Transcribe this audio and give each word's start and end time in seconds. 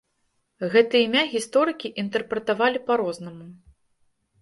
Гэта 0.75 0.95
імя 1.07 1.23
гісторыкі 1.35 1.93
інтэрпрэтавалі 2.05 2.85
па-рознаму. 2.91 3.45